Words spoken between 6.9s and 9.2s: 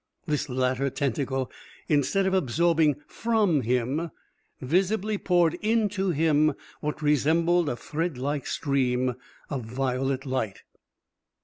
resembled a threadlike stream